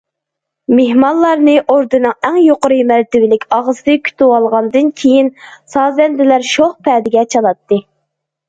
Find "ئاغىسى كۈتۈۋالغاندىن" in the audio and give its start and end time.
3.59-4.91